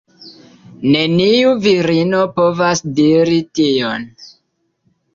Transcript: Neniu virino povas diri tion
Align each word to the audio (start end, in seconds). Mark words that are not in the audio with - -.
Neniu 0.95 1.51
virino 1.67 2.23
povas 2.41 2.83
diri 3.01 3.39
tion 3.61 4.13